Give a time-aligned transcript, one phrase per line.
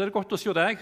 [0.00, 0.78] så er det godt å se deg.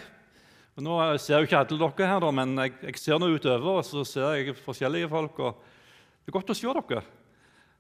[0.79, 3.81] Og nå ser jo ikke alle dere her, men jeg, jeg ser nå utover og
[3.83, 5.41] så ser jeg forskjellige folk.
[5.43, 5.57] og
[6.23, 7.01] Det er godt å se dere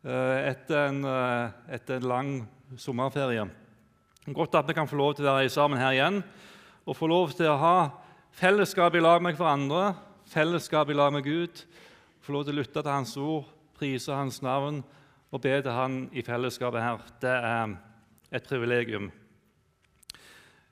[0.02, 2.32] eh, etter en, eh, etter en lang
[2.74, 3.44] sommerferie.
[4.34, 6.18] Godt at vi kan få lov til å være sammen her igjen
[6.88, 7.78] og få lov til å ha
[8.34, 9.94] fellesskap i lag med hverandre,
[10.34, 11.62] fellesskap i lag med Gud.
[12.18, 13.46] Få lov til å lytte til Hans ord,
[13.78, 14.82] prise Hans navn
[15.30, 17.08] og be til Han i fellesskapet her.
[17.22, 17.78] Det er
[18.34, 19.12] et privilegium.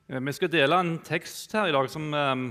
[0.09, 2.43] Eh, vi skal dele en tekst her i dag som eh,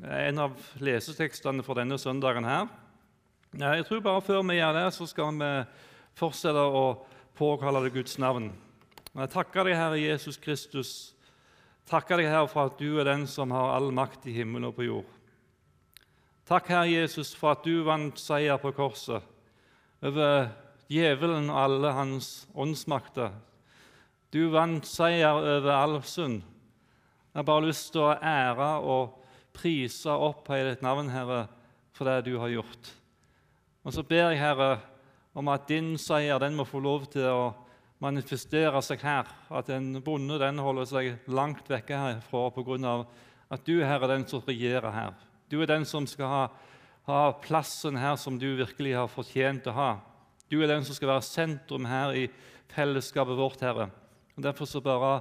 [0.00, 2.44] er en av lesetekstene for denne søndagen.
[2.44, 2.68] her.
[3.52, 5.50] Jeg tror bare Før vi gjør det, så skal vi
[6.16, 7.04] fortsette å
[7.36, 8.52] påkalle det Guds navn.
[9.12, 11.14] Jeg takker deg, Herre Jesus Kristus.
[11.84, 14.76] Takker deg, Herre, for at du er den som har all makt i himmelen og
[14.78, 15.10] på jord.
[16.48, 19.20] Takk, Herre Jesus, for at du vant seier på korset
[20.00, 20.48] over
[20.88, 23.34] djevelen og alle hans åndsmakter.
[24.32, 26.40] Du vant seier over all synd.
[27.30, 29.12] Jeg har bare lyst til å ære og
[29.54, 31.44] prise opp i ditt navn, Herre,
[31.94, 32.88] for det du har gjort.
[33.86, 34.80] Og så ber jeg, Herre,
[35.38, 37.44] om at din seier den må få lov til å
[38.02, 39.30] manifestere seg her.
[39.46, 42.96] At en bonde den holder seg langt vekke herfra pga.
[43.48, 45.14] at du, Herre, er den som regjerer her.
[45.48, 46.42] Du er den som skal ha,
[47.06, 49.90] ha plassen her som du virkelig har fortjent å ha.
[50.50, 52.26] Du er den som skal være sentrum her i
[52.74, 53.86] fellesskapet vårt, Herre.
[54.34, 55.20] Og Derfor så bare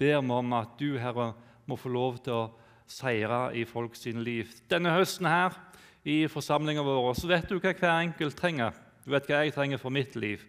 [0.00, 1.34] ber vi om at du, Herre,
[1.70, 2.48] må få lov til å
[2.90, 4.50] seire i folk sine liv.
[4.70, 5.54] Denne høsten her
[6.02, 8.74] i forsamlinga vår så vet du hva hver enkelt trenger.
[9.04, 10.42] Du vet hva jeg trenger for mitt liv.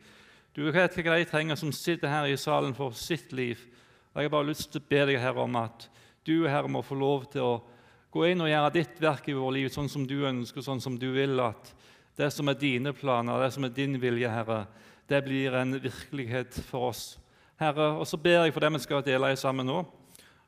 [0.56, 3.60] Du vet hva jeg trenger som sitter her i salen for sitt liv.
[4.12, 5.88] Jeg har bare lyst til å be deg Herre, om at
[6.28, 7.62] du Herre, må få lov til å
[8.12, 10.98] gå inn og gjøre ditt verk i vårt liv sånn som du ønsker, sånn som
[11.00, 11.40] du vil.
[11.40, 11.72] At
[12.20, 14.66] det som er dine planer, det som er din vilje, Herre,
[15.08, 17.06] det blir en virkelighet for oss.
[17.62, 19.82] Herre, og så ber jeg for det vi skal dele sammen nå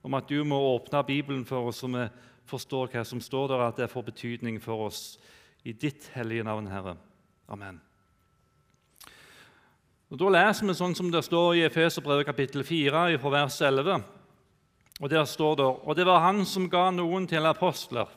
[0.04, 2.04] om at du må åpne Bibelen for oss, så vi
[2.50, 5.18] forstår hva som står der, at det får betydning for oss.
[5.64, 6.98] I ditt hellige navn, Herre.
[7.48, 7.80] Amen.
[10.12, 14.04] Og Da leser vi sånn som det står i Efeserbrevet kapittel 4, fra vers 11.
[15.02, 18.08] Og Der står det Og det var Han som ga noen til apostler,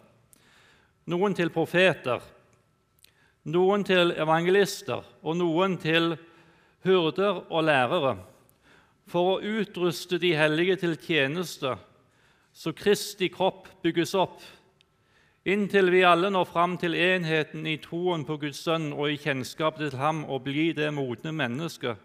[1.06, 2.20] noen til profeter,
[3.44, 6.16] noen til evangelister og noen til
[6.84, 8.16] hurder og lærere
[9.06, 11.76] for å utruste de hellige til tjeneste,
[12.56, 14.40] så Kristi kropp bygges opp,
[15.46, 19.78] inntil vi alle når fram til enheten i troen på Guds sønn og i kjennskap
[19.78, 22.00] til ham og blir det modne mennesket,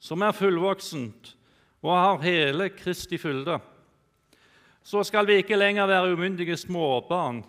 [0.00, 1.34] som er fullvoksent
[1.84, 3.58] og har hele Kristi fylde.
[4.84, 7.42] Så skal vi ikke lenger være umyndige småbarn,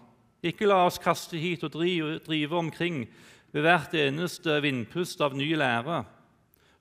[0.43, 3.05] ikke la oss kaste hit og drive, omkring
[3.51, 6.03] ved hvert eneste vindpust av ny lære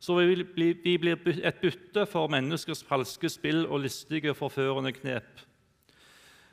[0.05, 5.41] så vi blir et bytte for menneskers falske spill og listige, forførende knep.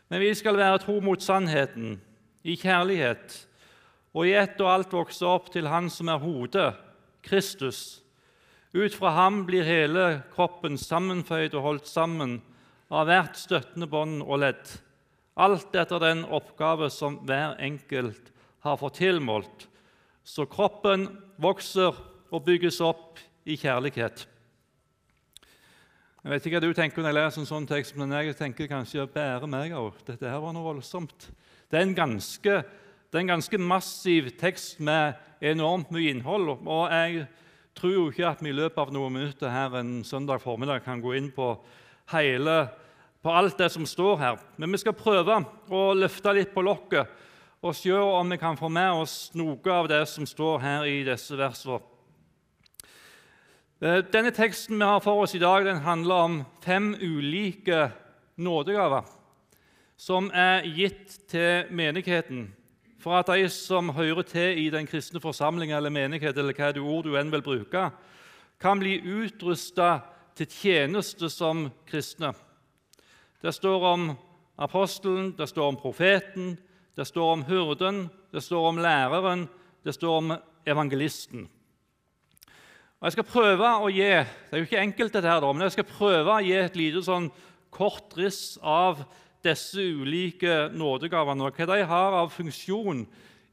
[0.07, 1.97] Men vi skal være tro mot sannheten,
[2.43, 3.35] i kjærlighet,
[4.15, 6.71] og i ett og alt vokse opp til Han som er hodet,
[7.21, 8.01] Kristus.
[8.73, 12.37] Ut fra ham blir hele kroppen sammenføyd og holdt sammen
[12.91, 14.63] av hvert støttende bånd og ledd,
[15.35, 18.31] alt etter den oppgave som hver enkelt
[18.63, 19.67] har fått tilmålt,
[20.23, 21.09] så kroppen
[21.41, 21.99] vokser
[22.31, 24.27] og bygges opp i kjærlighet.
[26.21, 28.69] Jeg vet ikke hva du tenker når jeg leser en sånn tekst, men jeg tenker
[28.69, 29.95] kanskje bære meg òg.
[30.05, 31.31] Dette her var noe voldsomt.
[31.71, 32.57] Det er ganske,
[33.09, 36.59] det er en ganske massiv tekst med enormt mye innhold.
[36.61, 37.25] og jeg
[37.73, 41.01] tror jo ikke at vi i løpet av noen minutter her en søndag formiddag kan
[41.01, 41.55] gå inn på,
[42.13, 42.67] hele,
[43.23, 44.37] på alt det som står her.
[44.57, 45.39] Men vi skal prøve
[45.71, 47.09] å løfte litt på lokket
[47.61, 51.01] og se om vi kan få med oss noe av det som står her i
[51.05, 51.81] disse versene.
[53.81, 57.87] Eh, denne teksten vi har for oss i dag, den handler om fem ulike
[58.37, 59.07] nådegaver
[59.97, 62.43] som er gitt til menigheten
[63.01, 66.81] for at de som hører til i den kristne forsamling eller menighet, eller hva det
[66.81, 67.87] ord du enn vil bruke,
[68.61, 70.03] kan bli utrusta
[70.37, 72.35] til tjeneste som kristne.
[73.41, 74.11] Det står om
[74.61, 76.53] apostelen, det står om profeten,
[76.93, 79.47] det står om hurden, det står om læreren,
[79.81, 80.35] det står om
[80.69, 81.49] evangelisten.
[83.01, 85.73] Og Jeg skal prøve å gi det er jo ikke enkelt dette her, men jeg
[85.73, 87.31] skal prøve å gi et lite sånn
[87.73, 89.01] kort riss av
[89.41, 93.07] disse ulike nådegavene og hva de har av funksjon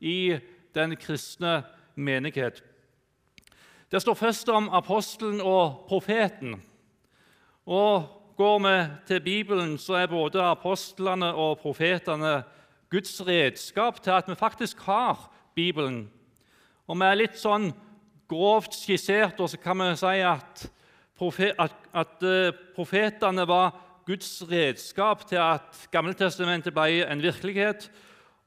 [0.04, 0.36] i
[0.76, 1.62] den kristne
[1.96, 2.60] menighet.
[3.88, 6.58] Det står først om apostelen og profeten.
[7.64, 12.44] Og Går vi til Bibelen, så er både apostlene og profetene
[12.90, 15.24] Guds redskap til at vi faktisk har
[15.54, 16.04] Bibelen.
[16.86, 17.72] Og vi er litt sånn
[18.28, 20.64] grovt skissert og så kan vi si at,
[21.94, 23.76] at eh, profetene var
[24.08, 27.90] Guds redskap til at Gammeltestamentet ble en virkelighet.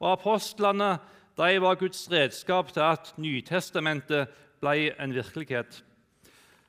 [0.02, 0.96] Og apostlene
[1.38, 4.30] de var Guds redskap til at Nytestamentet
[4.60, 5.84] ble en virkelighet.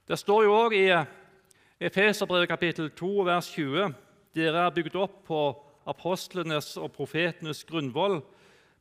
[0.08, 0.88] Det står jo òg i
[1.84, 3.94] Efeserbrevet kapittel 2, vers 20.:
[4.36, 5.40] Dere er bygd opp på
[5.88, 8.22] apostlenes og profetenes grunnvoll,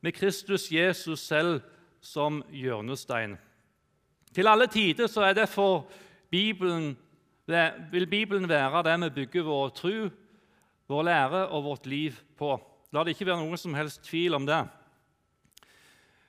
[0.01, 1.61] med Kristus Jesus selv
[2.01, 3.39] som hjørnestein.
[4.33, 5.87] Til alle tider så er derfor
[6.31, 6.97] Bibelen,
[7.93, 10.09] vil Bibelen være det vi bygger vår tro,
[10.89, 12.61] vår lære og vårt liv på.
[12.93, 14.65] La det ikke være noen som helst tvil om det.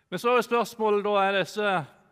[0.09, 1.69] Men så er spørsmålet da, er disse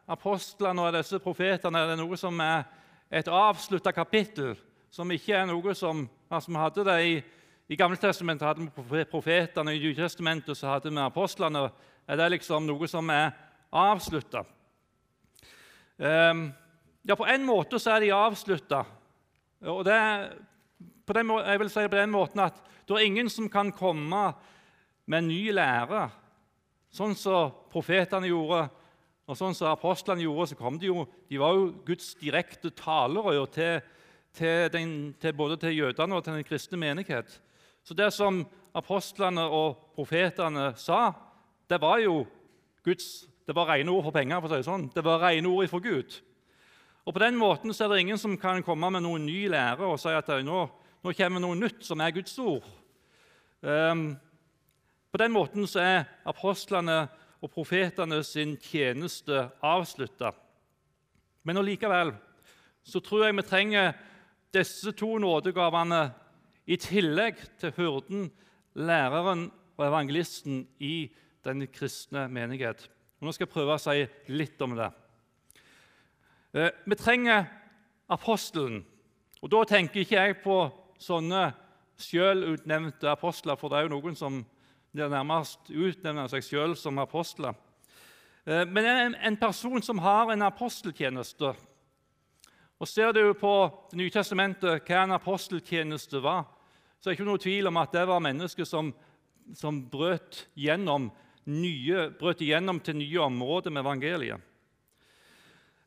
[0.08, 2.64] apostlene og disse profetene er det noe som er
[3.12, 4.56] et avslutta kapittel,
[4.92, 7.22] som ikke er noe som altså Vi hadde det i,
[7.68, 11.70] i Gammeltestamentet, hadde vi profetene, i Nytestamentet så hadde vi apostlene.
[12.08, 13.32] Er det liksom noe som er
[13.72, 14.46] avslutta?
[16.01, 16.50] Ehm,
[17.06, 18.81] ja, på en måte så er de avslutta.
[19.69, 20.00] Og det,
[21.06, 22.57] på den, jeg vil si på den måten at
[22.89, 24.31] det er ingen som kan komme
[25.06, 26.09] med ny lære
[26.92, 28.65] Sånn som profetene gjorde,
[29.24, 33.45] og sånn som apostlene gjorde, så kom de jo De var jo Guds direkte talerør
[33.47, 33.77] til,
[34.36, 37.31] til, den, til, både til jødene og til den kristne menighet.
[37.80, 38.42] Så det som
[38.75, 41.13] apostlene og profetene sa,
[41.71, 42.25] det var jo
[42.83, 44.40] Guds det var rene ord for penger.
[44.40, 44.90] for å si det sånn.
[44.94, 46.20] Det var rene ord fra Gud.
[47.06, 50.00] Og På den måten er det ingen som kan komme med noen ny lære og
[50.00, 50.60] si at nå,
[51.04, 52.68] nå kommer noe nytt som er Guds ord.
[53.62, 54.20] Um,
[55.12, 57.08] på den måten er apostlene
[57.42, 60.32] og profetene sin tjeneste avslutta.
[61.44, 62.14] Men allikevel
[62.84, 63.94] så tror jeg vi trenger
[64.54, 66.12] disse to nådegavene
[66.70, 68.30] i tillegg til hurden,
[68.76, 71.10] læreren og evangelisten i
[71.46, 72.90] den kristne menighet.
[73.21, 74.01] Og nå skal jeg prøve å si
[74.33, 74.88] litt om det.
[76.57, 77.45] Eh, vi trenger
[78.09, 78.81] apostelen.
[79.41, 80.56] Og Da tenker ikke jeg på
[80.97, 81.51] sånne
[82.01, 84.41] selvutnevnte apostler, for det er jo noen som
[84.97, 87.53] nærmest utnevner seg sjøl som apostler.
[88.45, 91.53] Eh, men en, en person som har en aposteltjeneste
[92.81, 96.47] og Ser du på Det nye testamentet hva en aposteltjeneste var,
[96.97, 98.89] så er det ikke noe tvil om at det var mennesker som,
[99.53, 101.12] som brøt, gjennom
[101.50, 104.44] nye, brøt igjennom til nye områder med evangeliet.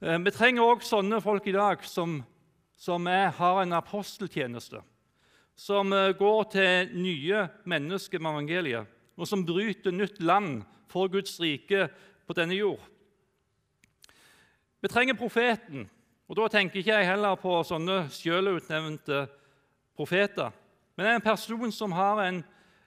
[0.01, 2.19] Eh, vi trenger òg sånne folk i dag som,
[2.77, 4.83] som er, har en aposteltjeneste.
[5.55, 11.37] Som eh, går til nye mennesker med evangeliet og som bryter nytt land for Guds
[11.43, 11.89] rike
[12.27, 12.83] på denne jord.
[14.83, 15.87] Vi trenger profeten,
[16.29, 19.25] og da tenker ikke jeg heller på sånne sjølutnevnte
[19.97, 20.51] profeter.
[20.95, 22.43] Men det er en person som har en,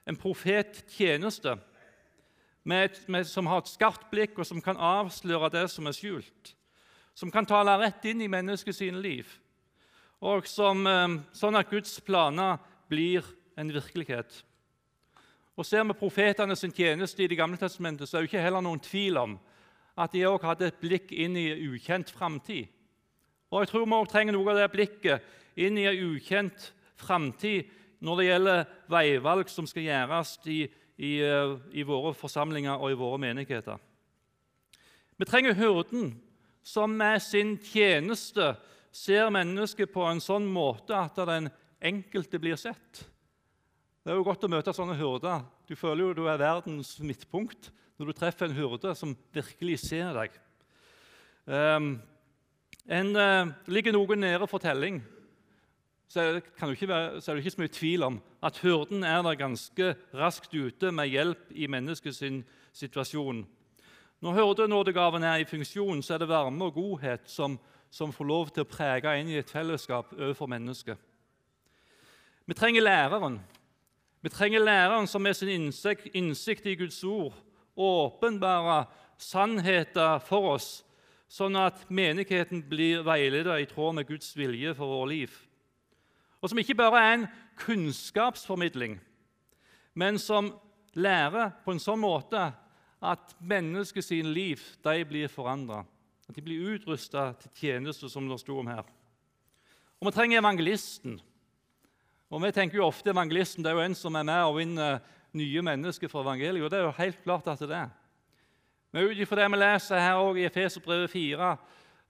[0.06, 1.56] en profettjeneste,
[2.64, 6.54] med med, som har et skarpt blikk, og som kan avsløre det som er skjult.
[7.14, 9.26] Som kan tale rett inn i menneskets liv,
[10.20, 12.58] og som, eh, sånn at Guds planer
[12.88, 13.24] blir
[13.56, 14.42] en virkelighet.
[15.56, 18.62] Og Ser vi profetene sin tjeneste i Det gamle testamentet, så er det ikke heller
[18.62, 19.38] noen tvil om
[19.98, 22.68] at de også hadde et blikk inn i en ukjent framtid.
[23.50, 25.22] Og jeg tror vi også trenger noe av det blikket
[25.56, 27.70] inn i en ukjent framtid
[28.04, 30.60] når det gjelder veivalg som skal gjøres i,
[30.98, 33.78] i, i, våre forsamlinger og i våre menigheter.
[35.18, 36.10] Vi trenger hyrden
[36.66, 38.52] som med sin tjeneste
[38.94, 41.48] ser mennesket på en sånn måte at den
[41.78, 43.04] enkelte blir sett.
[44.02, 45.44] Det er jo godt å møte sånne hyrder.
[45.68, 50.14] Du føler jo du er verdens midtpunkt når du treffer en hyrde som virkelig ser
[50.16, 50.34] deg.
[51.48, 51.90] Um,
[52.88, 55.00] en, uh, ligger noen nede for telling,
[56.08, 59.22] så er, det være, så er, det ikke så mye tvil om at hyrden er
[59.22, 62.22] der ganske raskt ute med hjelp i menneskets
[62.72, 63.42] situasjon.
[64.20, 67.58] Når hyrdenådegaven er i funksjon, så er det varme og godhet som,
[67.90, 70.96] som får lov til å prege inn i et fellesskap overfor mennesket.
[72.48, 73.38] Vi trenger læreren.
[74.22, 77.36] Vi trenger læreren som med sin innsikt, innsikt i Guds ord
[77.78, 78.88] åpenbarer
[79.18, 80.70] sannheter for oss,
[81.30, 85.36] sånn at menigheten blir veiledet i tråd med Guds vilje for vårt liv.
[86.42, 87.26] Og som ikke bare er en
[87.58, 89.00] kunnskapsformidling,
[89.94, 90.52] men som
[90.94, 92.48] lærer på en sånn måte
[93.02, 95.84] at menneskets liv blir forandra.
[96.28, 98.84] At de blir utrusta til tjeneste, som det sto om her.
[99.98, 101.20] Og vi trenger evangelisten.
[102.30, 104.98] Og Vi tenker jo ofte evangelisten det er jo en som er med og vinner
[105.32, 106.64] nye mennesker for evangeliet.
[106.64, 107.88] Og det er jo helt klart at det er.
[108.92, 111.50] Men ut ifra det vi leser her også i Efeserbrevet 4,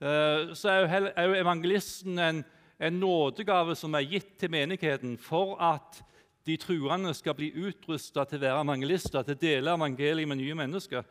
[0.01, 2.43] eh, så er jo, evangelisten en,
[2.79, 5.99] en nådegave som er gitt til menigheten for at
[6.47, 10.57] de truende skal bli utrusta til å være evangelister, til å dele evangeliet med nye
[10.57, 11.03] mennesker.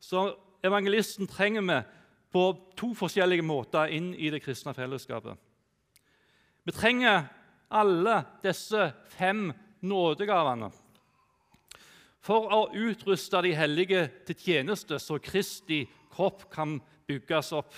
[0.00, 0.28] Så
[0.64, 1.78] evangelisten trenger vi
[2.32, 2.42] på
[2.76, 5.32] to forskjellige måter inn i det kristne fellesskapet.
[6.68, 7.24] Vi trenger
[7.72, 9.48] alle disse fem
[9.80, 10.68] nådegavene
[12.28, 16.76] for å utruste de hellige til tjeneste, så Kristi kropp kan
[17.08, 17.72] bygges opp.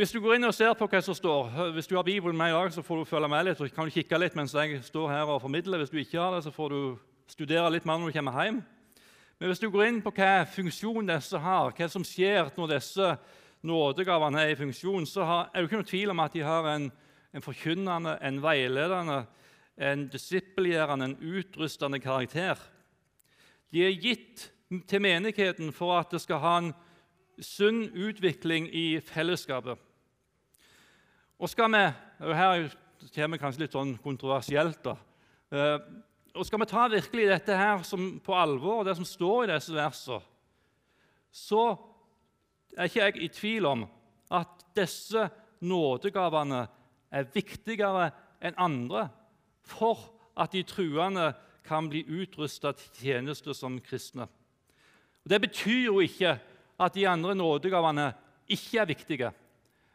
[0.00, 2.48] Hvis du går inn og ser på hva som står, hvis du har Bibelen med
[2.48, 3.58] i dag, så får du følge med litt.
[3.60, 5.76] og kan du kikke litt mens jeg står her og formidler.
[5.76, 6.78] Hvis du ikke har det, så får du
[7.28, 8.62] studere litt mer når du kommer hjem.
[9.36, 13.10] Men hvis du går inn på hva funksjon disse har, hva som skjer når disse
[13.60, 16.88] nådegavene er i funksjon, så er det ikke noe tvil om at de har en,
[17.36, 19.18] en forkynnende, en veiledende,
[19.76, 22.56] en disippelgjørende, en utrustende karakter.
[23.68, 24.48] De er gitt
[24.88, 26.72] til menigheten for at det skal ha en
[27.44, 29.89] sunn utvikling i fellesskapet.
[31.40, 31.84] Og skal vi,
[32.20, 32.66] og Her
[33.14, 34.82] kommer kanskje litt sånn kontroversielt.
[34.84, 34.96] da,
[35.52, 35.78] eh,
[36.34, 37.78] og Skal vi ta virkelig dette her
[38.20, 40.20] på alvor, det som står i disse versene,
[41.32, 41.78] så
[42.76, 43.88] er ikke jeg i tvil om
[44.30, 45.30] at disse
[45.62, 46.68] nådegavene
[47.10, 49.08] er viktigere enn andre
[49.62, 54.28] for at de truende kan bli utrustet til tjeneste som kristne.
[55.24, 56.38] Og det betyr jo ikke
[56.78, 58.12] at de andre nådegavene
[58.48, 59.32] ikke er viktige.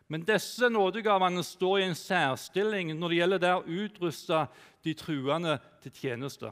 [0.07, 4.43] Men disse nådegavene står i en særstilling når det gjelder det å utruste
[4.85, 6.51] de truende til tjeneste.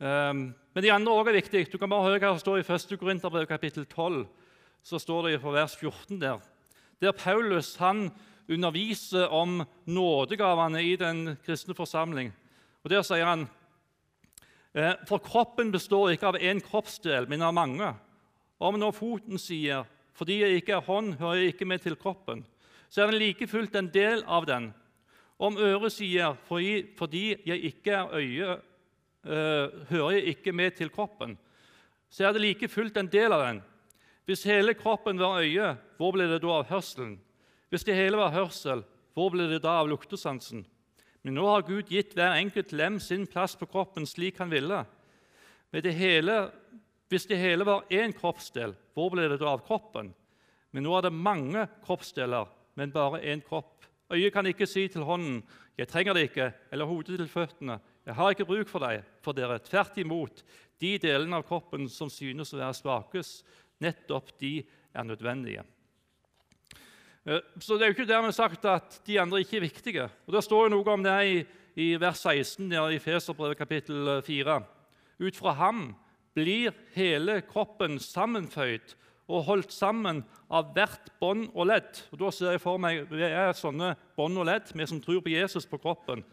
[0.00, 1.68] Um, men de andre også er viktige.
[1.72, 2.96] Du kan bare høre hva som står i 1.
[3.00, 4.26] Korinterbrev kapittel 12.
[4.84, 6.40] Så står det i vers 14 der.
[7.00, 8.10] Der Paulus han
[8.48, 12.32] underviser om nådegavene i den kristne forsamling.
[12.84, 13.48] Og Der sier han
[14.74, 17.92] eh, For kroppen består ikke av én kroppsdel, men av mange.
[18.60, 22.44] Om nå foten sier 'fordi jeg ikke er hånd, hører jeg ikke med til kroppen',
[22.90, 24.72] så er den like fullt en del av den.
[25.38, 28.50] Om øret sier 'fordi jeg ikke er øye,
[29.24, 31.38] øh, hører jeg ikke med til kroppen',
[32.10, 33.62] så er det like fullt en del av den.
[34.26, 37.20] Hvis hele kroppen var øye, hvor ble det da av hørselen?
[37.70, 40.66] Hvis det hele var hørsel, hvor ble det da av luktesansen?
[41.22, 44.84] Men nå har Gud gitt hver enkelt lem sin plass på kroppen slik han ville.
[45.72, 46.50] Det hele,
[47.08, 50.14] hvis det hele var én kroppsdel, hvor ble det da av kroppen?
[50.72, 52.46] Men nå er det mange kroppsdeler,
[52.80, 53.84] men bare én kropp.
[54.10, 55.42] Øyet kan ikke si til hånden
[55.78, 59.32] 'Jeg trenger det ikke', eller hodet til føttene 'Jeg har ikke bruk for deg', for
[59.32, 59.58] dere.
[59.58, 60.42] Tvert imot,
[60.80, 63.44] de delene av kroppen som synes å være svakest,
[63.80, 65.64] nettopp de er nødvendige.
[67.26, 70.10] Eh, så det er jo ikke dermed sagt at de andre ikke er viktige.
[70.26, 71.46] Og Det står jo noe om det i,
[71.76, 74.56] i vers 16 der i Feserbrevet kapittel 4.
[74.56, 75.94] Eh, Ut fra ham
[76.34, 78.96] blir hele kroppen sammenføyd
[79.30, 82.02] og holdt sammen av hvert bånd og ledd.
[82.10, 85.22] Og Da ser jeg for meg vi er sånne bånd og ledd, vi som tror
[85.24, 86.24] på Jesus på kroppen.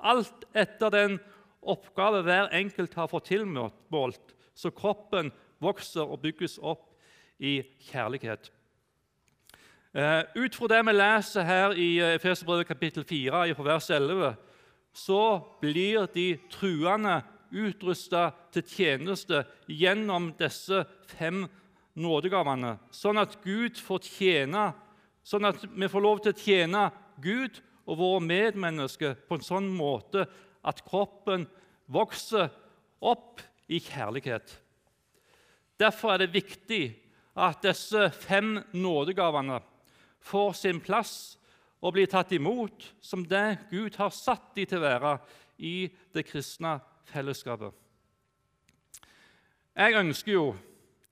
[0.00, 1.18] Alt etter den
[1.60, 5.30] oppgave hver enkelt har fått tilmålt, så kroppen
[5.60, 6.88] vokser og bygges opp
[7.38, 8.50] i kjærlighet.
[9.90, 14.36] Uh, ut fra det vi leser her i uh, Efeserbrevet kapittel 4, fra vers 11,
[14.94, 15.22] så
[15.60, 17.16] blir de truende
[17.50, 21.42] utrusta til tjeneste gjennom disse fem
[22.00, 24.70] nådegavene, sånn at Gud får tjene,
[25.26, 26.84] sånn at vi får lov til å tjene
[27.20, 30.24] Gud og våre medmennesker på en sånn måte
[30.66, 31.46] at kroppen
[31.90, 32.50] vokser
[33.00, 34.52] opp i kjærlighet.
[35.80, 36.84] Derfor er det viktig
[37.40, 39.60] at disse fem nådegavene
[40.20, 41.36] får sin plass
[41.80, 45.14] og blir tatt imot som det Gud har satt dem til å være
[45.60, 46.78] i det kristne
[47.08, 47.72] fellesskapet.
[49.80, 50.46] Jeg ønsker jo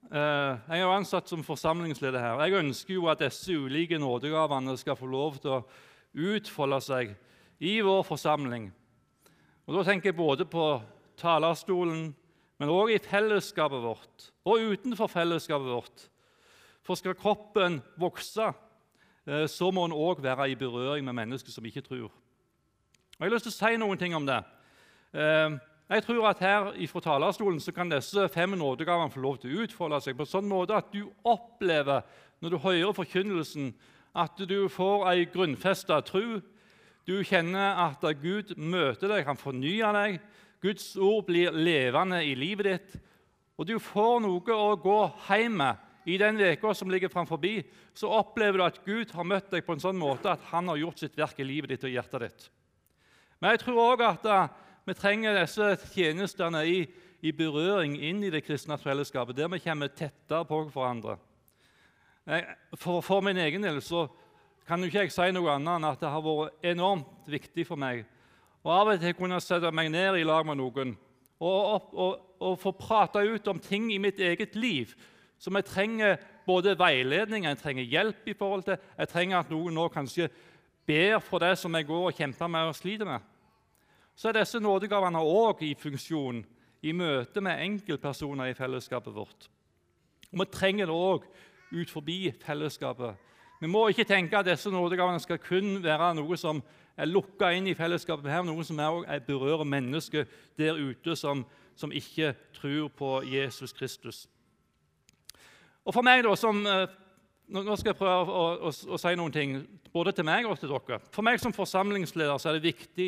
[0.08, 2.42] Jeg er ansatt som forsamlingsleder her.
[2.46, 5.64] Jeg ønsker jo at disse ulike nådegavene skal få lov til å
[6.14, 7.10] utfolde seg
[7.60, 8.70] i vår forsamling.
[9.68, 10.68] Og Da tenker jeg både på
[11.20, 12.14] talerstolen,
[12.58, 16.06] men òg i fellesskapet vårt og utenfor fellesskapet vårt.
[16.86, 18.48] For skal kroppen vokse,
[19.28, 22.08] Eh, så må en òg være i berøring med mennesker som ikke tror.
[22.08, 24.40] Og Jeg har lyst til å si noen ting om det.
[25.88, 29.54] Eh, jeg tror at her fra talerstolen så kan disse fem nådegavene få lov til
[29.54, 32.04] å utfolde seg på en sånn måte at du opplever,
[32.40, 33.72] når du hører forkynnelsen,
[34.14, 36.40] at du får ei grunnfesta tro.
[37.08, 40.20] Du kjenner at Gud møter deg, han fornyer deg.
[40.60, 42.96] Guds ord blir levende i livet ditt.
[43.58, 47.40] Og du får noe å gå hjem med i den veka som ligger framfor,
[47.94, 50.78] så opplever du at Gud har møtt deg på en sånn måte at han har
[50.80, 52.46] gjort sitt verk i livet ditt og hjertet ditt.
[53.40, 54.48] Men jeg tror òg at uh,
[54.88, 56.78] vi trenger disse tjenestene i,
[57.20, 61.18] i, berøring inn i det kristne fellesskapet, der vi kommer tettere på hverandre.
[62.76, 64.06] For, for, min egen del så
[64.68, 67.80] kan jo ikke jeg si noe annet enn at det har vært enormt viktig for
[67.80, 68.04] meg
[68.64, 70.90] og av og til kunne sette meg ned i lag med noen
[71.38, 74.92] og, og, og, få prate ut om ting i mitt eget liv
[75.38, 78.78] som jeg trenger både veiledning jeg trenger hjelp i forhold til.
[78.98, 80.26] Jeg trenger at noen nå kanskje
[80.88, 83.22] ber for det som jeg går og kjemper med og sliter med,
[84.18, 86.42] så er disse nådegavene òg i funksjon
[86.82, 89.46] i møte med enkeltpersoner i fellesskapet vårt.
[90.32, 91.26] Og Vi trenger det òg
[91.72, 93.14] ut forbi fellesskapet.
[93.60, 96.62] Vi må ikke tenke at disse nådegavene skal kun være noe som
[96.98, 100.26] er lukka inn i fellesskapet her, noe som er, berører mennesker
[100.58, 101.44] der ute som,
[101.76, 104.26] som, ikke tror på Jesus Kristus.
[105.84, 106.88] Og for meg da, som, eh,
[107.48, 109.54] Nå skal jeg prøve å, å, å, si noen ting
[109.88, 110.98] både til meg og til dere.
[111.14, 113.06] For meg som forsamlingsleder så er det viktig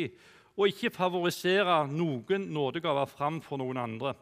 [0.57, 4.13] å ikke favorisere noen nådegaver framfor noen andre.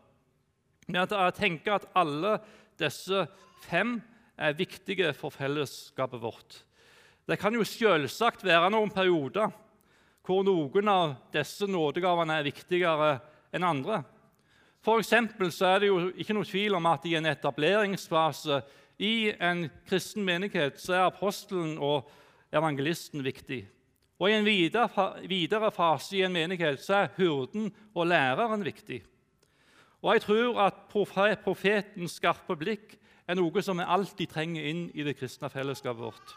[0.88, 2.38] Men at jeg tenker at alle
[2.80, 3.26] disse
[3.66, 3.98] fem
[4.40, 6.62] er viktige for fellesskapet vårt.
[7.30, 9.52] Det kan jo selvsagt være noen perioder
[10.26, 13.12] hvor noen av disse nådegavene er viktigere
[13.54, 14.04] enn andre.
[14.86, 18.62] For så er det jo ikke noe tvil om at i en etableringsfase
[19.04, 22.10] i en kristen menighet så er apostelen og
[22.56, 23.64] evangelisten viktig.
[24.20, 29.00] Og I en videre fase i en menighet så er hurden og læreren viktig.
[30.02, 32.98] Og jeg tror at profetens skarpe blikk
[33.28, 36.36] er noe som vi alltid trenger inn i det kristne fellesskapet vårt.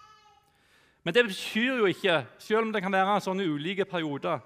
[1.03, 4.43] Men det betyr jo ikke, selv om det kan være sånne ulike perioder,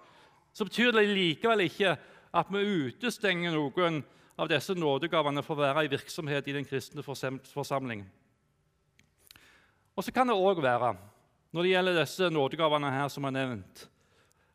[0.56, 1.96] så betyr det likevel ikke
[2.36, 4.00] at vi utestenger noen
[4.40, 8.06] av disse nådegavene for å være i virksomhet i den kristne forsamling.
[9.96, 10.94] Og så kan det òg være,
[11.56, 13.86] når det gjelder disse nådegavene her som er nevnt,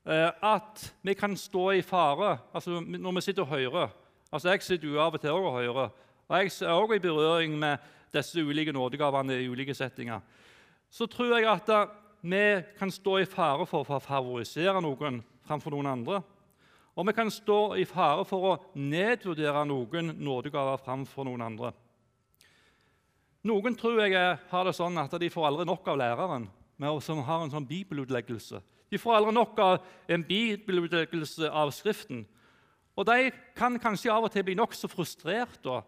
[0.06, 3.96] eh, at vi kan stå i fare altså når vi sitter og hører.
[4.32, 5.90] Altså Jeg sitter jo av og til og hører,
[6.30, 7.78] og jeg er også i berøring med
[8.14, 10.22] disse ulike nådegavene i ulike settinger,
[10.92, 11.90] så tror jeg at eh,
[12.22, 16.22] vi kan stå i fare for å favorisere noen framfor noen andre.
[16.94, 21.74] Og vi kan stå i fare for å nedvurdere noen nådegaver framfor noen andre.
[23.42, 24.14] Noen tror jeg
[24.52, 26.52] har det sånn at de får aldri nok av læreren
[27.02, 28.62] som har en sånn bibelutleggelse.
[28.92, 29.76] De får aldri nok av
[30.12, 32.26] en bibelutleggelse av Skriften.
[32.98, 35.82] Og De kan kanskje av og til bli nokså frustrert da,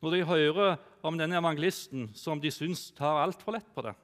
[0.00, 3.94] når de hører om denne evangelisten som de syns tar altfor lett på det.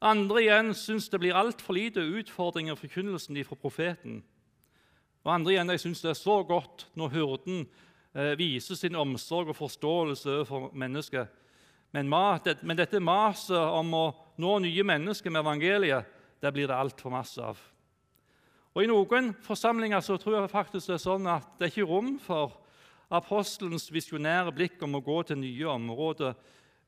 [0.00, 4.20] Andre igjen syns det blir altfor lite utfordringer i forkynnelsen fra profeten.
[5.26, 7.66] Og Andre igjen syns det er så godt når hurden
[8.14, 11.28] eh, viser sin omsorg og forståelse overfor mennesket.
[11.92, 14.06] Men, men, dette maset om å
[14.38, 17.58] nå nye mennesker med evangeliet det blir det altfor masse av.
[18.74, 21.88] Og I noen forsamlinger så tror jeg faktisk det er sånn at det er ikke
[21.90, 22.54] rom for
[23.10, 26.36] apostelens visjonære blikk om å gå til nye områder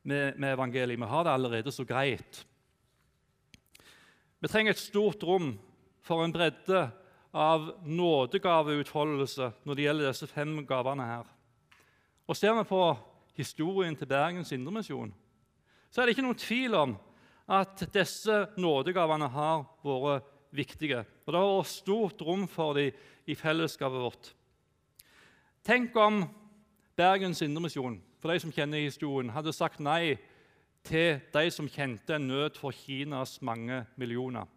[0.02, 1.00] med, med evangeliet.
[1.00, 2.44] Vi har det allerede så greit.
[4.40, 5.54] Vi trenger et stort rom
[6.06, 6.86] for en bredde
[7.36, 11.26] av nådegaveutfoldelse når det gjelder disse fem gavene her.
[12.30, 12.84] Og Ser vi på
[13.34, 15.10] historien til Bergens Indremisjon,
[15.90, 16.94] så er det ikke noen tvil om
[17.50, 21.02] at disse nådegavene har vært viktige.
[21.26, 22.94] Og det har vært stort rom for dem
[23.26, 24.30] i fellesskapet vårt.
[25.66, 26.22] Tenk om
[26.96, 30.16] Bergens Indremisjon, for de som kjenner historien, hadde sagt nei
[30.86, 34.48] til de som kjente en nød for Kinas mange millioner.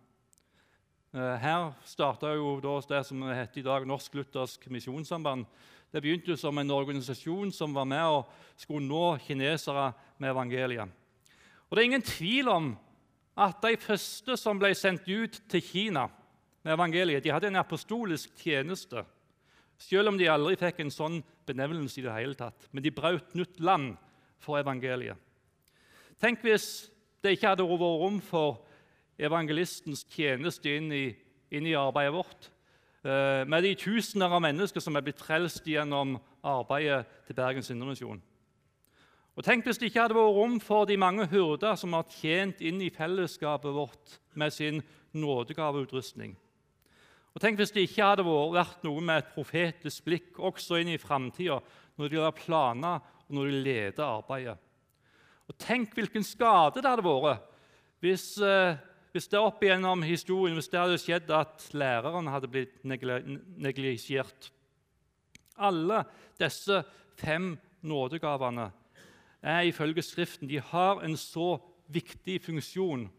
[1.14, 5.46] Eh, her starta jo det som heter i dag Norsk Luthersk Misjonssamband.
[5.94, 10.90] Det begynte som en organisasjon som var med og skulle nå kinesere med evangeliet.
[11.70, 12.78] Og Det er ingen tvil om
[13.34, 16.08] at de første som ble sendt ut til Kina
[16.64, 19.04] med evangeliet, de hadde en apostolisk tjeneste.
[19.82, 22.70] Selv om de aldri fikk en sånn benevnelse i det hele tatt.
[22.72, 23.96] Men de brøt nytt land
[24.44, 25.18] for evangeliet.
[26.22, 26.88] Tenk hvis
[27.24, 28.62] det ikke hadde vært rom for
[29.20, 31.06] evangelistens tjeneste inn i,
[31.54, 32.50] inn i arbeidet vårt.
[33.04, 38.22] Eh, med de tusener av mennesker som er blitt frelst gjennom arbeidet til Bergens Indremisjon.
[39.34, 42.62] Og Tenk hvis det ikke hadde vært rom for de mange hyrder som har tjent
[42.62, 44.82] inn i fellesskapet vårt med sin
[45.18, 46.36] nådegaveutrustning.
[47.34, 51.02] Og Tenk hvis det ikke hadde vært noe med et profetisk blikk også inn i
[51.02, 51.58] framtida,
[51.98, 54.58] når de har planer og når de leder arbeidet.
[55.50, 57.50] Og Tenk hvilken skade det hadde vært
[58.04, 58.78] hvis, eh,
[59.16, 64.52] hvis det opp igjennom historien hvis det hadde skjedd at læreren hadde blitt neglisjert.
[65.58, 66.04] Alle
[66.38, 66.84] disse
[67.18, 68.70] fem nådegavene
[69.44, 71.58] er ifølge Skriften de har en så
[71.92, 73.10] viktig funksjon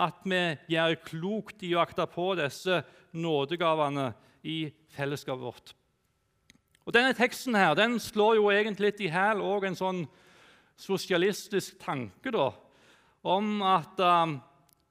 [0.00, 2.82] at vi gjør klokt i å akte på disse
[3.16, 4.10] nådegavene
[4.46, 5.72] i fellesskapet vårt.
[6.86, 10.04] Og Denne teksten her, den slår jo egentlig litt i hæl en sånn
[10.80, 12.48] sosialistisk tanke da,
[13.22, 14.38] om at um,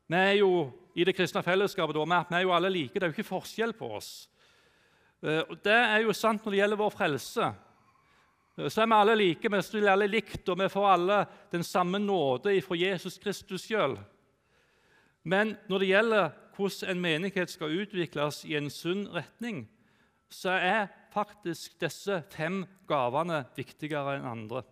[0.08, 2.94] vi er jo i det kristne fellesskapet da, vi er jo alle like.
[2.94, 4.30] Det er jo ikke forskjell på oss.
[5.24, 7.50] Uh, og Det er jo sant når det gjelder vår frelse.
[8.68, 11.20] Så er vi alle like, vi stiller alle likt, og vi får alle
[11.52, 13.96] den samme nåde fra Jesus Kristus sjøl.
[15.24, 19.64] Men når det gjelder hvordan en menighet skal utvikles i en sunn retning,
[20.30, 24.64] så er faktisk disse fem gavene viktigere enn andre.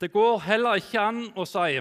[0.00, 1.80] Det går heller ikke an å si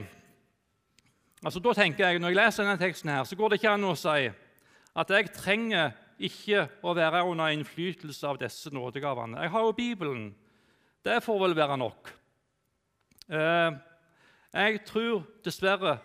[1.46, 3.86] altså da tenker jeg, Når jeg leser denne teksten, her, så går det ikke an
[3.86, 4.32] å si
[4.98, 9.42] at jeg trenger ikke å være under innflytelse av disse nådegavene.
[9.44, 10.28] Jeg har jo Bibelen.
[11.06, 12.12] Det får vel være nok.
[13.30, 13.72] Eh,
[14.54, 15.98] jeg tror dessverre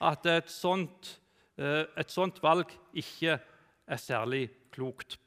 [0.00, 1.18] at et sånt,
[1.58, 3.38] eh, et sånt valg ikke
[3.86, 5.18] er særlig klokt.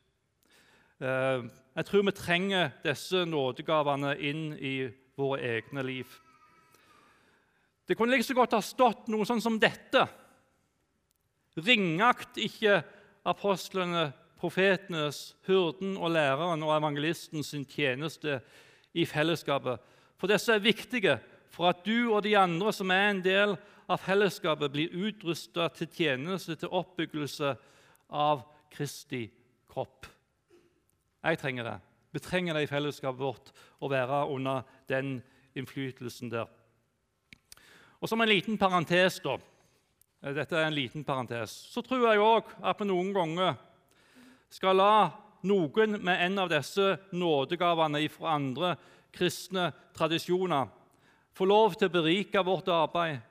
[0.99, 1.43] Eh,
[1.75, 6.19] jeg tror vi trenger disse nådegavene inn i våre egne liv.
[7.87, 10.07] Det kunne like så godt ha stått noe sånn som dette.
[11.59, 12.81] Ringakt ikke
[13.27, 18.41] apostlene, profetenes, hurden og læreren og evangelisten sin tjeneste
[18.93, 19.79] i fellesskapet.
[20.19, 21.19] For disse er viktige
[21.53, 23.55] for at du og de andre som er en del
[23.87, 27.53] av fellesskapet, blir utrusta til tjeneste, til oppbyggelse
[28.09, 29.27] av Kristi
[29.69, 30.07] kropp.
[31.23, 31.77] Jeg trenger det.
[32.13, 35.17] Vi trenger det i fellesskapet vårt, å være under den
[35.57, 36.49] innflytelsen der.
[38.01, 39.37] Og Som en liten parentes da,
[40.23, 43.55] dette er en liten parentes, så tror jeg òg at vi noen ganger
[44.53, 44.95] skal la
[45.49, 48.75] noen med en av disse nådegavene fra andre
[49.13, 50.69] kristne tradisjoner
[51.33, 53.21] få lov til å berike vårt arbeid,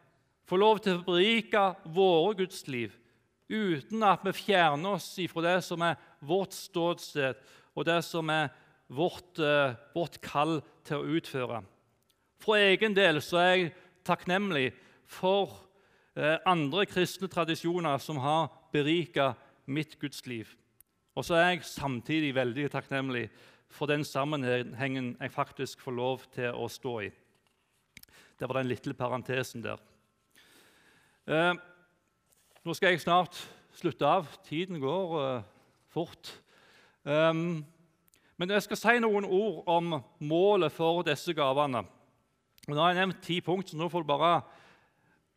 [0.48, 1.62] få lov til å berike
[1.94, 2.94] våre gudsliv,
[3.52, 7.38] uten at vi fjerner oss ifra det som er vårt ståsted,
[7.72, 8.50] og det som er
[8.92, 11.62] vårt, eh, vårt kall til å utføre.
[12.42, 13.72] For egen del så er jeg
[14.04, 14.72] takknemlig
[15.06, 15.54] for
[16.16, 19.34] eh, andre kristne tradisjoner som har berika
[19.66, 20.48] mitt gudsliv.
[21.14, 23.26] Og så er jeg samtidig veldig takknemlig
[23.72, 27.10] for den sammenhengen jeg faktisk får lov til å stå i.
[28.38, 29.80] Det var den lille parentesen der.
[31.28, 31.52] Eh,
[32.64, 33.36] nå skal jeg snart
[33.76, 34.26] slutte av.
[34.48, 35.44] Tiden går eh,
[35.92, 36.32] fort.
[37.04, 37.62] Um,
[38.38, 41.84] men jeg skal si noen ord om målet for disse gavene.
[42.68, 44.32] Og nå har jeg nevnt ti punkt, så nå får du bare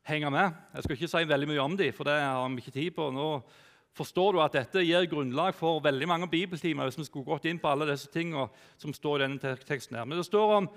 [0.06, 0.58] henge med.
[0.76, 3.10] Jeg skal ikke si veldig mye om dem, for det har vi ikke tid på.
[3.14, 3.30] Nå
[3.96, 7.60] forstår du at dette gir grunnlag for veldig mange bibeltimer hvis vi skulle gått inn
[7.62, 8.50] på alle disse tingene
[8.82, 9.96] som står i denne teksten.
[9.96, 10.06] her.
[10.06, 10.70] Men det står om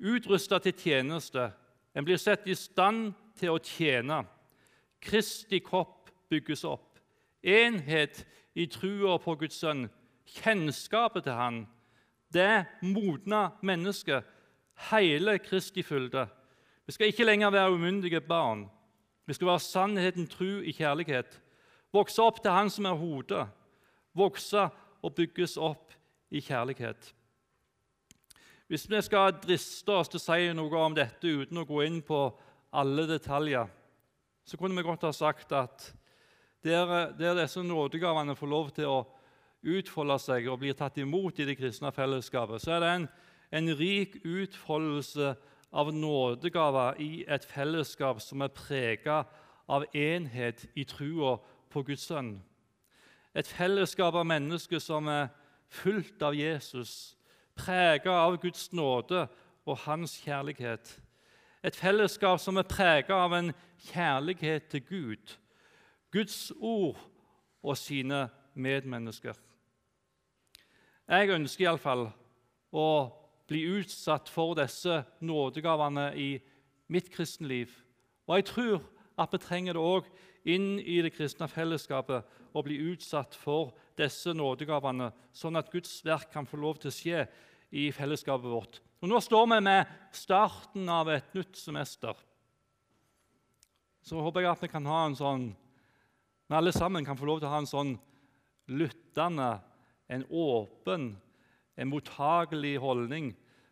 [0.00, 1.50] utrusta til tjeneste,
[1.94, 4.22] en blir sett i stand til å tjene.
[5.02, 6.98] Kristi kropp bygges opp.
[7.42, 9.88] Enhet i trua på Guds sønn.
[10.24, 11.66] Kjennskapet til Han.
[12.32, 14.24] Det modna mennesket.
[14.90, 16.26] Hele Kristi fylde.
[16.86, 18.70] Vi skal ikke lenger være umyndige barn.
[19.26, 21.40] Vi skal være sannheten tru i kjærlighet.
[21.92, 23.46] Vokse opp til Han som er hodet.
[24.16, 24.68] Vokse
[25.02, 25.92] og bygges opp
[26.32, 27.12] i kjærlighet.
[28.68, 32.00] Hvis vi skal driste oss til å si noe om dette uten å gå inn
[32.04, 32.24] på
[32.72, 33.68] alle detaljer,
[34.48, 35.90] så kunne vi godt ha sagt at
[36.64, 39.02] der, der disse nådegavene får lov til å
[39.62, 43.06] utfolde seg og blir tatt imot i det kristne fellesskapet, så er det en,
[43.60, 45.34] en rik utfoldelse
[45.72, 49.22] av nådegaver i et fellesskap som er prega
[49.68, 51.36] av enhet i trua
[51.72, 52.36] på Guds sønn.
[53.34, 55.30] Et fellesskap av mennesker som er
[55.72, 57.16] fullt av Jesus,
[57.56, 59.24] prega av Guds nåde
[59.64, 60.98] og Hans kjærlighet.
[61.64, 63.52] Et fellesskap som er prega av en
[63.88, 65.36] kjærlighet til Gud,
[66.12, 66.98] Guds ord
[67.62, 69.36] og sine medmennesker.
[71.08, 72.08] Jeg ønsker iallfall
[72.72, 72.88] å
[73.48, 76.30] bli utsatt for disse nådegavene i
[76.92, 77.72] mitt kristenliv.
[78.26, 78.82] Og jeg tror
[79.18, 80.08] at vi trenger det òg
[80.48, 86.32] inn i det kristne fellesskapet å bli utsatt for disse nådegavene, sånn at Guds verk
[86.32, 87.24] kan få lov til å skje
[87.72, 88.80] i fellesskapet vårt.
[89.02, 92.14] Og Nå står vi med starten av et nytt semester.
[94.02, 95.50] Så håper jeg at vi kan ha en sånn
[96.52, 97.92] vi alle sammen kan få lov til å ha en sånn
[98.68, 99.62] lyttende,
[100.12, 101.14] en åpen,
[101.80, 103.30] en mottagelig holdning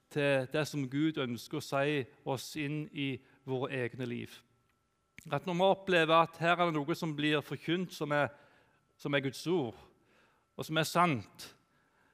[0.09, 3.11] til det som Gud ønsker å si oss inn i
[3.45, 4.33] våre egne liv.
[5.29, 8.31] At Når vi opplever at her er det noe som blir forkynt, som er,
[8.97, 9.77] som er Guds ord,
[10.57, 11.57] og som er sant,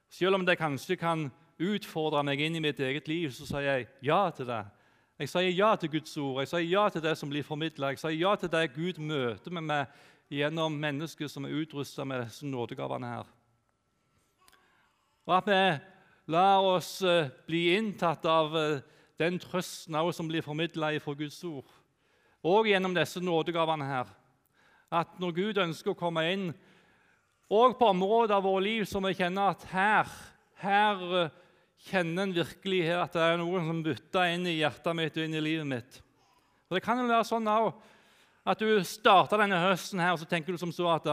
[0.09, 3.87] selv om det kanskje kan utfordre meg inn i mitt eget liv, så sier jeg
[4.05, 4.65] ja til det.
[5.17, 7.89] Jeg sier ja til Guds ord, jeg sier ja til det som blir formidla.
[7.93, 12.27] Jeg sier ja til det Gud møter med meg gjennom mennesker som er utrusta med
[12.27, 13.31] disse nådegavene her.
[15.27, 18.83] Og at vi lar oss eh, bli inntatt av eh,
[19.19, 21.65] den trøsten som blir formidla fra Guds ord,
[22.47, 24.09] og gjennom disse nådegavene her.
[24.93, 26.47] At når Gud ønsker å komme inn
[27.51, 30.09] og på områder av vårt liv som vi kjenner at her,
[30.63, 31.35] her eh,
[31.87, 35.37] kjenner en virkelig at det er noen som bytter inn i hjertet mitt og inn
[35.37, 35.99] i livet mitt.
[36.67, 40.55] Og Det kan jo være sånn at du starta denne høsten her, og så tenker
[40.55, 41.07] du som så at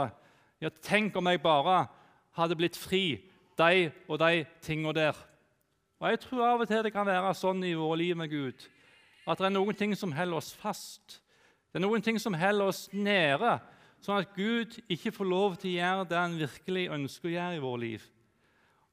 [0.62, 1.84] ja, tenk om jeg bare
[2.34, 3.20] hadde blitt fri
[3.58, 5.18] de og de tinga der.
[6.02, 8.66] Og Jeg tror av og til det kan være sånn i vårt liv med Gud
[9.24, 11.20] at det er noen ting som holder oss fast.
[11.74, 13.56] Det er noen ting som holder oss nede,
[13.98, 17.56] sånn at Gud ikke får lov til å gjøre det han virkelig ønsker å gjøre
[17.56, 18.04] i vårt liv.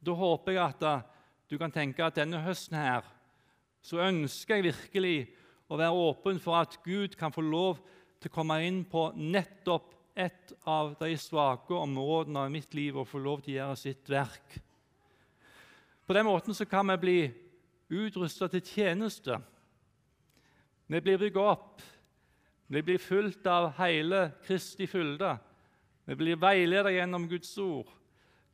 [0.02, 1.12] Da håper jeg at
[1.46, 3.06] du kan tenke at denne høsten her,
[3.86, 5.14] så ønsker jeg virkelig
[5.70, 7.86] å være åpen for at Gud kan få lov
[8.18, 13.10] til å komme inn på nettopp et av de svake områdene av mitt liv og
[13.14, 14.58] få lov til å gjøre sitt verk.
[16.10, 17.22] På den måten så kan vi bli
[17.94, 19.38] utrusta til tjeneste.
[20.90, 21.91] Vi blir bygd opp.
[22.72, 25.34] Vi blir fulgt av hele Kristi fylde.
[26.08, 27.90] Vi blir veiledet gjennom Guds ord.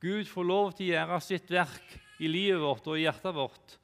[0.02, 3.76] Gud får lov til å gjøre sitt verk i livet vårt og i hjertet vårt.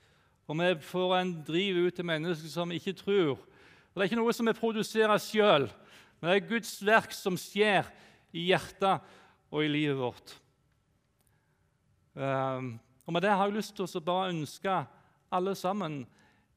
[0.49, 3.35] Og vi får en driv ut til mennesker som ikke tror.
[3.37, 5.67] Og Det er ikke noe som vi produserer sjøl,
[6.17, 7.91] men det er Guds verk som skjer
[8.33, 9.05] i hjertet
[9.53, 10.33] og i livet vårt.
[12.17, 14.79] Um, og Med det har jeg lyst til å bare ønske
[15.29, 15.99] alle sammen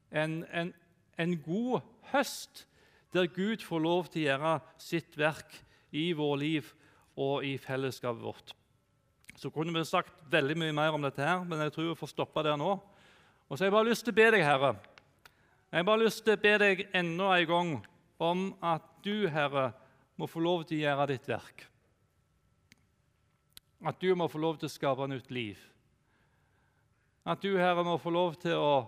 [0.09, 0.73] en, en,
[1.21, 1.85] en god
[2.15, 2.65] høst,
[3.17, 5.57] der Gud får lov til å gjøre sitt verk
[5.97, 6.71] i vårt liv
[7.17, 8.53] og i fellesskapet vårt.
[9.37, 12.13] Så kunne vi sagt veldig mye mer om dette, her, men jeg tror vi får
[12.13, 12.77] stoppe der nå.
[13.47, 14.73] Og så har jeg bare lyst til å be deg, Herre.
[15.71, 17.73] Jeg har bare lyst til å be deg enda en gang
[18.23, 19.71] om at du, Herre,
[20.17, 21.67] må få lov til å gjøre ditt verk.
[23.87, 25.61] At du må få lov til å skape nytt liv.
[27.29, 28.87] At du, Herre, må få lov til å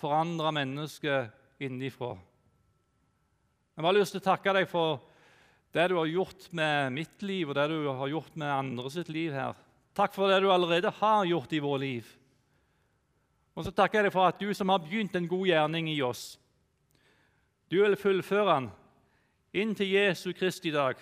[0.00, 2.14] forandre mennesket innifra.
[3.76, 5.02] Jeg har lyst til å takke deg for
[5.76, 9.10] det du har gjort med mitt liv, og det du har gjort med andre sitt
[9.12, 9.58] liv her.
[9.92, 12.08] Takk for det du allerede har gjort i vårt liv.
[13.52, 15.98] Og så takker jeg deg for at du som har begynt en god gjerning i
[16.04, 16.38] oss,
[17.68, 18.70] du vil fullføre den
[19.60, 20.96] inn til Jesu Kristi dag.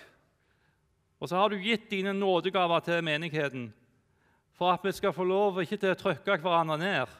[1.21, 3.69] Og så har du gitt dine nådegaver til menigheten
[4.55, 7.15] for at vi skal få lov ikke til å trykke hverandre ned,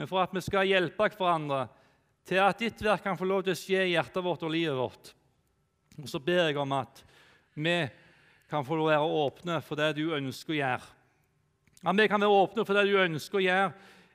[0.00, 1.66] men for at vi skal hjelpe hverandre
[2.28, 4.78] til at ditt verk kan få lov til å skje i hjertet vårt og livet
[4.78, 5.12] vårt.
[5.98, 7.02] Og Så ber jeg om at
[7.54, 7.76] vi
[8.50, 10.90] kan få være åpne for det du ønsker å gjøre.
[11.82, 13.72] At vi kan være åpne for det du ønsker å gjøre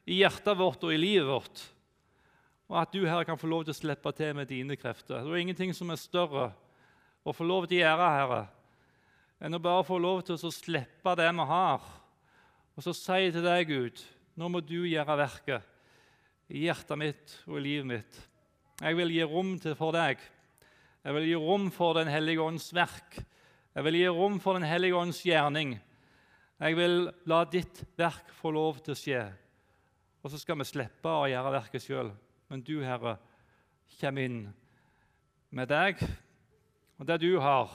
[0.07, 1.63] i hjertet vårt og i livet vårt.
[2.67, 5.23] Og at du her kan få lov til å slippe til med dine krefter.
[5.23, 6.49] Det er ingenting som er større
[7.27, 8.43] å få lov til å gjøre, Herre,
[9.43, 11.87] enn å bare få lov til å slippe det vi har,
[12.77, 14.03] og så si til deg, Gud,
[14.37, 15.76] nå må du gjøre verket
[16.47, 18.19] i hjertet mitt og i livet mitt.
[18.81, 20.21] Jeg vil gi rom for deg.
[21.03, 23.17] Jeg vil gi rom for Den hellige ånds verk.
[23.75, 25.77] Jeg vil gi rom for Den hellige ånds gjerning.
[26.57, 29.23] Jeg vil la ditt verk få lov til å skje.
[30.23, 32.11] Og så skal vi slippe å gjøre verket sjøl.
[32.49, 33.17] Men du, Herre,
[33.99, 34.39] kommer inn
[35.49, 36.01] med deg
[36.97, 37.69] og det du har.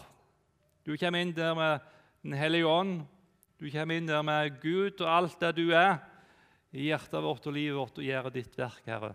[0.83, 1.89] Du kommer inn der med
[2.23, 3.01] Den hellige ånd.
[3.59, 5.99] Du kommer inn der med Gud og alt det du er,
[6.73, 9.13] i hjertet vårt og livet vårt, og gjøre ditt verk, Herre.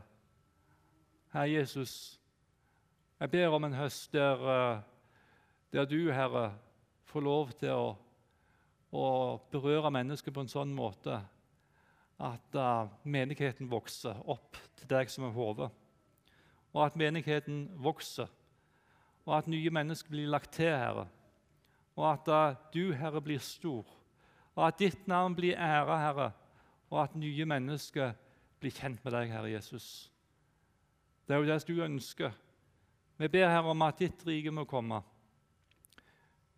[1.34, 1.93] Herre Jesus,
[3.17, 4.84] jeg ber om en høst der, eh,
[5.74, 6.52] der du, Herre,
[7.10, 7.88] får lov til å,
[8.93, 9.08] å
[9.52, 11.17] berøre mennesker på en sånn måte
[12.17, 15.67] at uh, menigheten vokser opp til deg som er hodet.
[16.74, 18.30] Og at menigheten vokser,
[19.26, 21.06] og at nye mennesker blir lagt til, Herre.
[21.98, 23.86] Og at uh, du, Herre, blir stor,
[24.58, 26.32] og at ditt navn blir æra, Herre,
[26.89, 28.13] og at nye mennesker
[28.60, 30.10] blir kjent med deg, Herre Jesus.
[31.28, 32.32] Det er jo det du ønsker.
[33.17, 35.02] Vi ber Herre om at ditt rike må komme.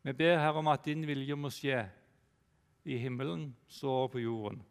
[0.03, 1.81] Vi ber Herre om at din vilje må skje
[2.85, 4.61] i himmelen så på jorden.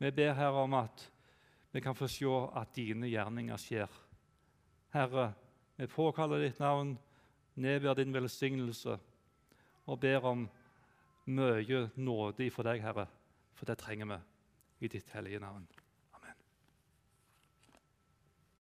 [0.00, 1.04] Vi ber Herre om at
[1.70, 3.90] vi kan få se at dine gjerninger skjer.
[4.94, 5.30] Herre,
[5.76, 6.96] vi påkaller ditt navn,
[7.54, 8.96] nedber din velsignelse
[9.86, 10.48] og ber om
[11.30, 13.06] mye nåde ifra deg, Herre,
[13.54, 14.18] for det trenger vi
[14.80, 15.68] i ditt hellige navn.